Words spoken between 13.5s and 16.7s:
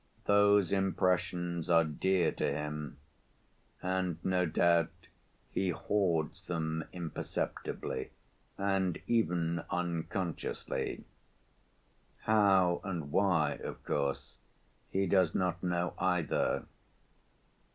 of course, he does not know either.